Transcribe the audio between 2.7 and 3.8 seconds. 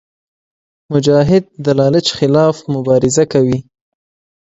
مبارزه کوي.